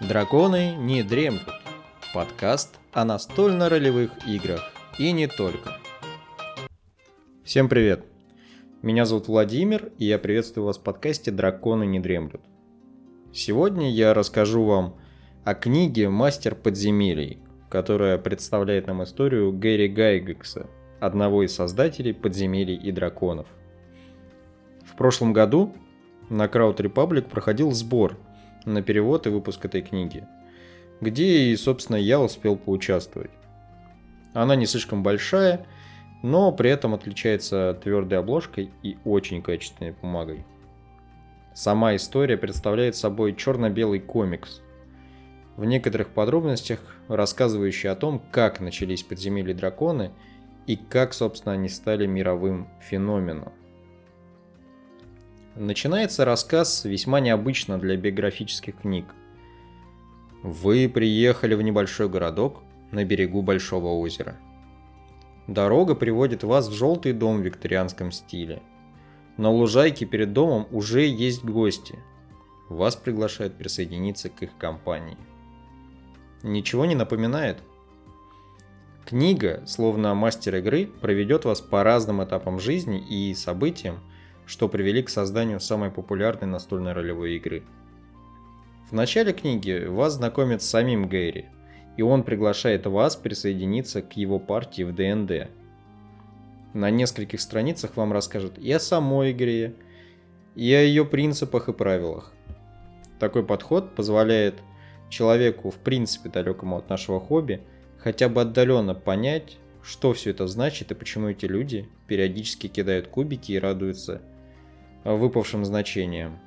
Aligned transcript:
Драконы 0.00 0.76
не 0.76 1.02
дремлют. 1.02 1.60
Подкаст 2.14 2.78
о 2.94 3.04
настольно-ролевых 3.04 4.26
играх 4.26 4.72
и 4.98 5.12
не 5.12 5.26
только. 5.26 5.76
Всем 7.44 7.68
привет! 7.68 8.06
Меня 8.80 9.04
зовут 9.04 9.28
Владимир, 9.28 9.92
и 9.98 10.06
я 10.06 10.18
приветствую 10.18 10.64
вас 10.64 10.78
в 10.78 10.82
подкасте 10.82 11.30
«Драконы 11.30 11.84
не 11.84 12.00
дремлют». 12.00 12.40
Сегодня 13.34 13.90
я 13.90 14.14
расскажу 14.14 14.64
вам 14.64 14.96
о 15.44 15.54
книге 15.54 16.08
«Мастер 16.08 16.54
подземелий», 16.54 17.38
которая 17.68 18.16
представляет 18.16 18.86
нам 18.86 19.04
историю 19.04 19.52
Гэри 19.52 19.88
Гайгекса, 19.88 20.66
одного 20.98 21.42
из 21.42 21.54
создателей 21.54 22.14
подземелий 22.14 22.76
и 22.76 22.90
драконов. 22.90 23.48
В 24.86 24.96
прошлом 24.96 25.34
году 25.34 25.74
на 26.30 26.46
Crowd 26.46 26.78
Republic 26.78 27.28
проходил 27.28 27.72
сбор 27.72 28.16
на 28.64 28.82
перевод 28.82 29.26
и 29.26 29.30
выпуск 29.30 29.64
этой 29.64 29.82
книги, 29.82 30.26
где 31.00 31.44
и, 31.44 31.56
собственно, 31.56 31.96
я 31.96 32.20
успел 32.20 32.56
поучаствовать. 32.56 33.30
Она 34.32 34.56
не 34.56 34.66
слишком 34.66 35.02
большая, 35.02 35.66
но 36.22 36.52
при 36.52 36.70
этом 36.70 36.94
отличается 36.94 37.78
твердой 37.82 38.18
обложкой 38.18 38.70
и 38.82 38.98
очень 39.04 39.42
качественной 39.42 39.92
бумагой. 39.92 40.44
Сама 41.54 41.96
история 41.96 42.36
представляет 42.36 42.94
собой 42.94 43.34
черно-белый 43.34 44.00
комикс, 44.00 44.60
в 45.60 45.64
некоторых 45.66 46.08
подробностях 46.08 46.80
рассказывающий 47.08 47.90
о 47.90 47.94
том, 47.94 48.22
как 48.30 48.60
начались 48.60 49.02
подземелья 49.02 49.54
драконы 49.54 50.10
и 50.66 50.76
как, 50.76 51.12
собственно, 51.12 51.52
они 51.52 51.68
стали 51.68 52.06
мировым 52.06 52.68
феноменом. 52.80 53.52
Начинается 55.56 56.24
рассказ 56.24 56.84
весьма 56.84 57.18
необычно 57.18 57.78
для 57.78 57.96
биографических 57.96 58.76
книг. 58.82 59.06
Вы 60.42 60.88
приехали 60.88 61.54
в 61.54 61.62
небольшой 61.62 62.08
городок 62.08 62.62
на 62.92 63.04
берегу 63.04 63.42
большого 63.42 63.88
озера. 63.88 64.36
Дорога 65.48 65.96
приводит 65.96 66.44
вас 66.44 66.68
в 66.68 66.72
желтый 66.72 67.12
дом 67.12 67.38
в 67.38 67.44
викторианском 67.44 68.12
стиле. 68.12 68.62
На 69.36 69.50
лужайке 69.50 70.06
перед 70.06 70.32
домом 70.32 70.68
уже 70.70 71.04
есть 71.04 71.44
гости. 71.44 71.98
Вас 72.68 72.94
приглашают 72.94 73.56
присоединиться 73.56 74.28
к 74.28 74.42
их 74.44 74.56
компании. 74.56 75.18
Ничего 76.44 76.84
не 76.84 76.94
напоминает? 76.94 77.58
Книга, 79.04 79.64
словно 79.66 80.14
мастер 80.14 80.54
игры, 80.56 80.86
проведет 80.86 81.44
вас 81.44 81.60
по 81.60 81.82
разным 81.82 82.22
этапам 82.22 82.60
жизни 82.60 83.00
и 83.00 83.34
событиям, 83.34 83.98
что 84.50 84.68
привели 84.68 85.00
к 85.00 85.08
созданию 85.08 85.60
самой 85.60 85.92
популярной 85.92 86.48
настольной 86.48 86.92
ролевой 86.92 87.36
игры. 87.36 87.62
В 88.90 88.92
начале 88.92 89.32
книги 89.32 89.86
вас 89.86 90.14
знакомит 90.14 90.60
с 90.60 90.68
самим 90.68 91.08
Гэри, 91.08 91.46
и 91.96 92.02
он 92.02 92.24
приглашает 92.24 92.84
вас 92.84 93.14
присоединиться 93.14 94.02
к 94.02 94.16
его 94.16 94.40
партии 94.40 94.82
в 94.82 94.92
ДНД. 94.92 95.52
На 96.74 96.90
нескольких 96.90 97.40
страницах 97.40 97.96
вам 97.96 98.12
расскажут 98.12 98.58
и 98.58 98.72
о 98.72 98.80
самой 98.80 99.30
игре, 99.30 99.76
и 100.56 100.74
о 100.74 100.82
ее 100.82 101.04
принципах 101.04 101.68
и 101.68 101.72
правилах. 101.72 102.32
Такой 103.20 103.46
подход 103.46 103.94
позволяет 103.94 104.56
человеку, 105.10 105.70
в 105.70 105.76
принципе 105.76 106.28
далекому 106.28 106.76
от 106.76 106.88
нашего 106.88 107.20
хобби, 107.20 107.60
хотя 107.98 108.28
бы 108.28 108.40
отдаленно 108.40 108.94
понять, 108.94 109.58
что 109.80 110.12
все 110.12 110.30
это 110.30 110.48
значит 110.48 110.90
и 110.90 110.96
почему 110.96 111.28
эти 111.28 111.46
люди 111.46 111.88
периодически 112.08 112.66
кидают 112.66 113.06
кубики 113.06 113.52
и 113.52 113.58
радуются 113.60 114.22
выпавшим 115.04 115.64
значениям. 115.64 116.38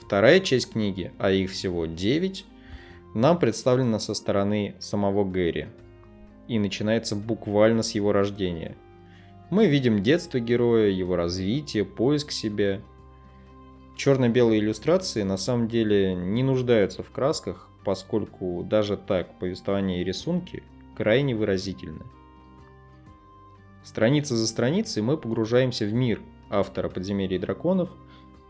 Вторая 0.00 0.40
часть 0.40 0.72
книги, 0.72 1.12
а 1.18 1.30
их 1.30 1.50
всего 1.50 1.86
9, 1.86 2.44
нам 3.14 3.38
представлена 3.38 3.98
со 3.98 4.14
стороны 4.14 4.74
самого 4.78 5.24
Гэри. 5.24 5.68
И 6.48 6.58
начинается 6.58 7.16
буквально 7.16 7.82
с 7.82 7.92
его 7.92 8.12
рождения. 8.12 8.76
Мы 9.50 9.66
видим 9.66 10.02
детство 10.02 10.40
героя, 10.40 10.90
его 10.90 11.16
развитие, 11.16 11.84
поиск 11.84 12.32
себя. 12.32 12.80
Черно-белые 13.96 14.60
иллюстрации 14.60 15.22
на 15.22 15.36
самом 15.36 15.68
деле 15.68 16.14
не 16.14 16.42
нуждаются 16.42 17.02
в 17.02 17.10
красках, 17.10 17.68
поскольку 17.84 18.62
даже 18.64 18.96
так 18.96 19.38
повествование 19.38 20.00
и 20.00 20.04
рисунки 20.04 20.62
крайне 20.96 21.34
выразительны. 21.34 22.04
Страница 23.84 24.36
за 24.36 24.46
страницей 24.46 25.02
мы 25.02 25.16
погружаемся 25.16 25.86
в 25.86 25.92
мир 25.92 26.20
автора 26.58 26.88
«Подземелья 26.88 27.36
и 27.36 27.40
драконов», 27.40 27.90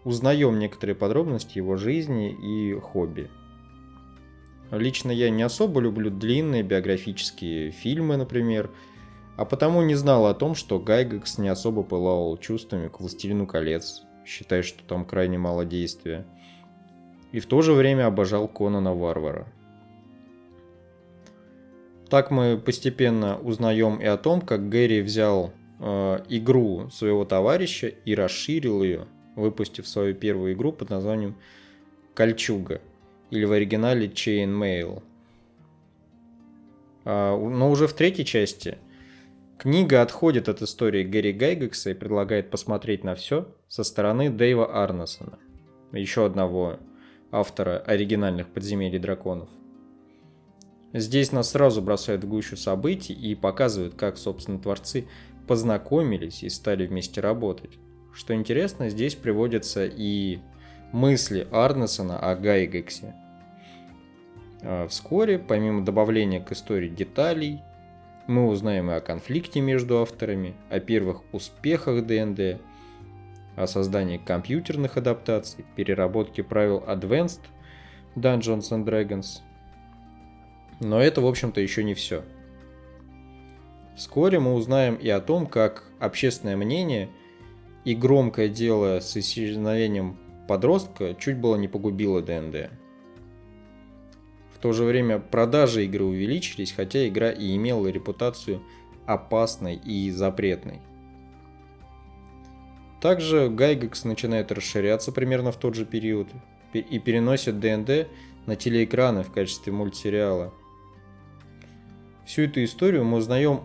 узнаем 0.04 0.58
некоторые 0.58 0.94
подробности 0.94 1.58
его 1.58 1.76
жизни 1.76 2.30
и 2.30 2.78
хобби. 2.78 3.30
Лично 4.70 5.10
я 5.10 5.30
не 5.30 5.42
особо 5.42 5.80
люблю 5.80 6.10
длинные 6.10 6.62
биографические 6.62 7.70
фильмы, 7.70 8.16
например, 8.16 8.70
а 9.36 9.44
потому 9.44 9.82
не 9.82 9.94
знал 9.94 10.26
о 10.26 10.34
том, 10.34 10.54
что 10.54 10.78
Гайгекс 10.78 11.38
не 11.38 11.48
особо 11.48 11.82
пылал 11.82 12.36
чувствами 12.36 12.88
к 12.88 13.00
«Властелину 13.00 13.46
колец», 13.46 14.02
считая, 14.24 14.62
что 14.62 14.82
там 14.84 15.04
крайне 15.04 15.38
мало 15.38 15.64
действия, 15.64 16.26
и 17.32 17.40
в 17.40 17.46
то 17.46 17.62
же 17.62 17.72
время 17.72 18.06
обожал 18.06 18.48
Конана 18.48 18.94
Варвара. 18.94 19.46
Так 22.08 22.30
мы 22.30 22.58
постепенно 22.58 23.38
узнаем 23.38 23.96
и 23.96 24.04
о 24.04 24.16
том, 24.16 24.40
как 24.40 24.68
Гэри 24.68 25.00
взял 25.00 25.52
игру 25.84 26.88
своего 26.90 27.24
товарища 27.24 27.88
и 27.88 28.14
расширил 28.14 28.82
ее, 28.82 29.06
выпустив 29.36 29.86
свою 29.86 30.14
первую 30.14 30.54
игру 30.54 30.72
под 30.72 30.90
названием 30.90 31.36
Кольчуга, 32.14 32.80
или 33.30 33.44
в 33.44 33.52
оригинале 33.52 34.06
Chain 34.06 34.56
Mail. 34.56 35.02
А, 37.04 37.36
но 37.36 37.70
уже 37.70 37.86
в 37.86 37.92
третьей 37.92 38.24
части 38.24 38.78
книга 39.58 40.00
отходит 40.00 40.48
от 40.48 40.62
истории 40.62 41.02
Гэри 41.02 41.32
Гайгекса 41.32 41.90
и 41.90 41.94
предлагает 41.94 42.50
посмотреть 42.50 43.04
на 43.04 43.14
все 43.14 43.48
со 43.68 43.84
стороны 43.84 44.30
Дэйва 44.30 44.82
Арнесона, 44.82 45.38
еще 45.92 46.24
одного 46.24 46.78
автора 47.30 47.78
оригинальных 47.78 48.48
подземелий 48.48 48.98
драконов. 48.98 49.48
Здесь 50.92 51.32
нас 51.32 51.50
сразу 51.50 51.82
бросают 51.82 52.22
в 52.22 52.28
гущу 52.28 52.56
событий 52.56 53.12
и 53.12 53.34
показывают, 53.34 53.94
как, 53.94 54.16
собственно, 54.16 54.60
творцы 54.60 55.08
познакомились 55.46 56.42
и 56.42 56.48
стали 56.48 56.86
вместе 56.86 57.20
работать. 57.20 57.78
Что 58.12 58.34
интересно, 58.34 58.88
здесь 58.88 59.14
приводятся 59.14 59.86
и 59.86 60.38
мысли 60.92 61.46
Арнесона 61.50 62.18
о 62.18 62.36
Гайгексе. 62.36 63.14
А 64.62 64.86
вскоре, 64.88 65.38
помимо 65.38 65.84
добавления 65.84 66.40
к 66.40 66.52
истории 66.52 66.88
деталей, 66.88 67.60
мы 68.26 68.46
узнаем 68.48 68.90
и 68.90 68.94
о 68.94 69.00
конфликте 69.00 69.60
между 69.60 70.00
авторами, 70.00 70.54
о 70.70 70.80
первых 70.80 71.22
успехах 71.32 72.06
ДНД, 72.06 72.60
о 73.56 73.66
создании 73.66 74.16
компьютерных 74.16 74.96
адаптаций, 74.96 75.64
переработке 75.76 76.42
правил 76.42 76.82
Advanced 76.86 77.42
Dungeons 78.16 78.70
and 78.70 78.84
Dragons. 78.84 79.40
Но 80.80 81.00
это, 81.00 81.20
в 81.20 81.26
общем-то, 81.26 81.60
еще 81.60 81.84
не 81.84 81.94
все. 81.94 82.24
Вскоре 83.96 84.40
мы 84.40 84.54
узнаем 84.54 84.96
и 84.96 85.08
о 85.08 85.20
том, 85.20 85.46
как 85.46 85.84
общественное 86.00 86.56
мнение 86.56 87.08
и 87.84 87.94
громкое 87.94 88.48
дело 88.48 89.00
с 89.00 89.16
исчезновением 89.16 90.18
подростка 90.48 91.14
чуть 91.14 91.38
было 91.38 91.56
не 91.56 91.68
погубило 91.68 92.20
ДНД. 92.20 92.70
В 94.54 94.58
то 94.60 94.72
же 94.72 94.84
время 94.84 95.18
продажи 95.18 95.84
игры 95.84 96.04
увеличились, 96.04 96.72
хотя 96.72 97.06
игра 97.06 97.30
и 97.30 97.54
имела 97.54 97.86
репутацию 97.88 98.62
опасной 99.06 99.76
и 99.76 100.10
запретной. 100.10 100.80
Также 103.00 103.50
Гайгекс 103.50 104.04
начинает 104.04 104.50
расширяться 104.50 105.12
примерно 105.12 105.52
в 105.52 105.56
тот 105.56 105.74
же 105.74 105.84
период 105.84 106.28
и 106.72 106.98
переносит 106.98 107.60
ДНД 107.60 108.08
на 108.46 108.56
телеэкраны 108.56 109.22
в 109.22 109.30
качестве 109.30 109.72
мультсериала. 109.72 110.52
Всю 112.24 112.42
эту 112.42 112.64
историю 112.64 113.04
мы 113.04 113.18
узнаем 113.18 113.60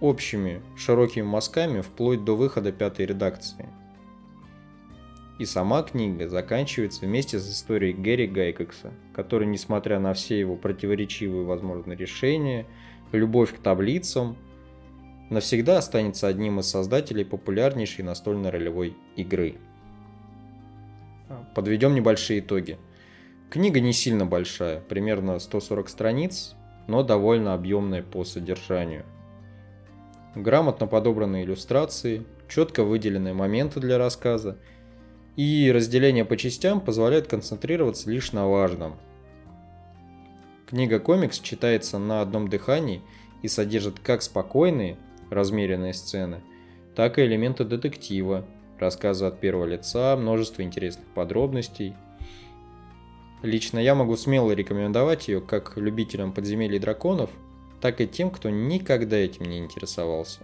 общими 0.00 0.62
широкими 0.76 1.24
мазками 1.24 1.80
вплоть 1.80 2.24
до 2.24 2.36
выхода 2.36 2.72
пятой 2.72 3.06
редакции. 3.06 3.66
И 5.38 5.44
сама 5.44 5.82
книга 5.82 6.28
заканчивается 6.28 7.04
вместе 7.04 7.38
с 7.38 7.50
историей 7.50 7.92
Гэри 7.92 8.26
Гайгекса, 8.26 8.92
который, 9.14 9.46
несмотря 9.46 9.98
на 9.98 10.14
все 10.14 10.38
его 10.38 10.56
противоречивые 10.56 11.44
возможные 11.44 11.96
решения, 11.96 12.66
любовь 13.12 13.54
к 13.54 13.58
таблицам, 13.58 14.36
навсегда 15.28 15.78
останется 15.78 16.26
одним 16.26 16.60
из 16.60 16.66
создателей 16.66 17.24
популярнейшей 17.24 18.02
настольной 18.04 18.50
ролевой 18.50 18.96
игры. 19.16 19.56
Подведем 21.54 21.94
небольшие 21.94 22.40
итоги. 22.40 22.78
Книга 23.50 23.80
не 23.80 23.92
сильно 23.92 24.24
большая, 24.24 24.80
примерно 24.80 25.38
140 25.38 25.88
страниц, 25.88 26.54
но 26.86 27.02
довольно 27.02 27.52
объемная 27.52 28.02
по 28.02 28.24
содержанию– 28.24 29.04
грамотно 30.36 30.86
подобранные 30.86 31.44
иллюстрации, 31.44 32.24
четко 32.48 32.84
выделенные 32.84 33.34
моменты 33.34 33.80
для 33.80 33.98
рассказа 33.98 34.58
И 35.34 35.70
разделение 35.72 36.24
по 36.24 36.36
частям 36.36 36.80
позволяет 36.80 37.26
концентрироваться 37.26 38.10
лишь 38.10 38.32
на 38.32 38.48
важном. 38.48 38.96
Книга-комикс 40.68 41.38
читается 41.40 41.98
на 41.98 42.20
одном 42.22 42.48
дыхании 42.48 43.02
и 43.42 43.48
содержит 43.48 43.98
как 44.00 44.22
спокойные, 44.22 44.96
размеренные 45.30 45.92
сцены, 45.92 46.40
так 46.94 47.18
и 47.18 47.22
элементы 47.22 47.64
детектива, 47.64 48.46
рассказы 48.78 49.26
от 49.26 49.40
первого 49.40 49.66
лица, 49.66 50.16
множество 50.16 50.62
интересных 50.62 51.06
подробностей. 51.08 51.94
Лично 53.42 53.78
я 53.78 53.94
могу 53.94 54.16
смело 54.16 54.52
рекомендовать 54.52 55.28
ее 55.28 55.40
как 55.40 55.76
любителям 55.76 56.32
подземелий 56.32 56.78
драконов, 56.78 57.30
так 57.80 58.00
и 58.00 58.06
тем, 58.06 58.30
кто 58.30 58.50
никогда 58.50 59.16
этим 59.16 59.46
не 59.46 59.58
интересовался. 59.58 60.40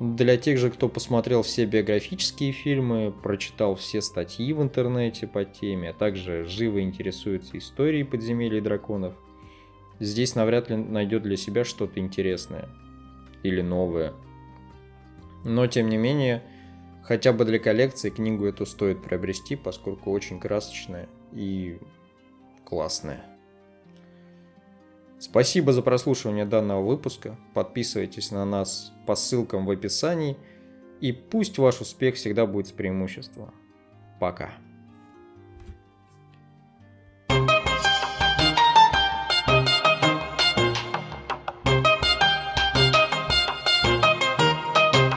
Для 0.00 0.36
тех 0.36 0.58
же, 0.58 0.70
кто 0.70 0.88
посмотрел 0.88 1.42
все 1.42 1.66
биографические 1.66 2.50
фильмы, 2.50 3.12
прочитал 3.12 3.76
все 3.76 4.02
статьи 4.02 4.52
в 4.52 4.60
интернете 4.60 5.28
по 5.28 5.44
теме, 5.44 5.90
а 5.90 5.92
также 5.92 6.44
живо 6.44 6.80
интересуется 6.80 7.56
историей 7.56 8.02
подземелий 8.02 8.60
драконов, 8.60 9.14
здесь 10.00 10.34
навряд 10.34 10.68
ли 10.68 10.76
найдет 10.76 11.22
для 11.22 11.36
себя 11.36 11.64
что-то 11.64 12.00
интересное 12.00 12.68
или 13.44 13.62
новое. 13.62 14.14
Но, 15.44 15.66
тем 15.68 15.88
не 15.88 15.96
менее, 15.96 16.42
хотя 17.02 17.32
бы 17.32 17.44
для 17.44 17.60
коллекции 17.60 18.10
книгу 18.10 18.46
эту 18.46 18.66
стоит 18.66 19.02
приобрести, 19.02 19.54
поскольку 19.54 20.10
очень 20.10 20.40
красочная 20.40 21.08
и 21.32 21.78
классная. 22.64 23.33
Спасибо 25.24 25.72
за 25.72 25.80
прослушивание 25.80 26.44
данного 26.44 26.84
выпуска. 26.84 27.38
Подписывайтесь 27.54 28.30
на 28.30 28.44
нас 28.44 28.92
по 29.06 29.14
ссылкам 29.14 29.64
в 29.64 29.70
описании. 29.70 30.36
И 31.00 31.12
пусть 31.12 31.56
ваш 31.56 31.80
успех 31.80 32.16
всегда 32.16 32.44
будет 32.44 32.66
с 32.66 32.72
преимуществом. 32.72 33.54
Пока. 34.20 34.50